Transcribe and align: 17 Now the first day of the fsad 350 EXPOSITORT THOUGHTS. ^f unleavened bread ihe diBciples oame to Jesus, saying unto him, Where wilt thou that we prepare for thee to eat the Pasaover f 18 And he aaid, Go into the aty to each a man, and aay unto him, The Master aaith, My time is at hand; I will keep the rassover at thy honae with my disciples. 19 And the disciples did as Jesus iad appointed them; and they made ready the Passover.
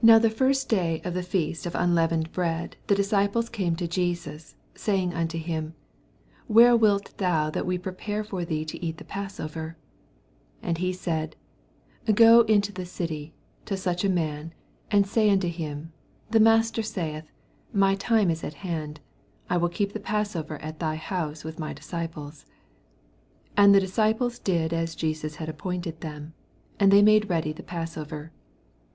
17 0.00 0.06
Now 0.06 0.18
the 0.18 0.30
first 0.34 0.70
day 0.70 1.02
of 1.04 1.12
the 1.12 1.20
fsad 1.20 1.68
350 1.68 1.68
EXPOSITORT 1.68 1.72
THOUGHTS. 1.74 1.74
^f 1.76 1.84
unleavened 1.84 2.32
bread 2.32 2.76
ihe 2.88 2.94
diBciples 2.96 3.50
oame 3.50 3.76
to 3.76 3.86
Jesus, 3.88 4.56
saying 4.74 5.12
unto 5.12 5.36
him, 5.36 5.74
Where 6.46 6.74
wilt 6.74 7.14
thou 7.18 7.50
that 7.50 7.66
we 7.66 7.76
prepare 7.76 8.24
for 8.24 8.46
thee 8.46 8.64
to 8.64 8.82
eat 8.82 8.96
the 8.96 9.04
Pasaover 9.04 9.72
f 9.72 9.76
18 9.76 9.76
And 10.62 10.78
he 10.78 10.92
aaid, 10.94 11.34
Go 12.14 12.40
into 12.44 12.72
the 12.72 12.84
aty 12.86 13.34
to 13.66 13.74
each 13.74 14.02
a 14.04 14.08
man, 14.08 14.54
and 14.90 15.04
aay 15.04 15.30
unto 15.30 15.48
him, 15.48 15.92
The 16.30 16.40
Master 16.40 16.80
aaith, 16.80 17.24
My 17.74 17.94
time 17.96 18.30
is 18.30 18.42
at 18.42 18.54
hand; 18.64 19.00
I 19.50 19.58
will 19.58 19.68
keep 19.68 19.92
the 19.92 20.00
rassover 20.00 20.58
at 20.64 20.78
thy 20.80 20.96
honae 20.96 21.44
with 21.44 21.58
my 21.58 21.74
disciples. 21.74 22.46
19 23.58 23.62
And 23.66 23.74
the 23.74 23.80
disciples 23.86 24.38
did 24.38 24.72
as 24.72 24.94
Jesus 24.94 25.36
iad 25.36 25.48
appointed 25.48 26.00
them; 26.00 26.32
and 26.78 26.90
they 26.90 27.02
made 27.02 27.28
ready 27.28 27.52
the 27.52 27.62
Passover. 27.62 28.32